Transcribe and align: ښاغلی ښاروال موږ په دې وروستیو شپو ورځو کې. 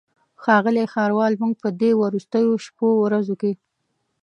ښاغلی 0.43 0.85
ښاروال 0.93 1.33
موږ 1.41 1.53
په 1.63 1.69
دې 1.81 1.91
وروستیو 2.01 2.61
شپو 2.65 2.87
ورځو 3.03 3.35
کې. 3.41 3.51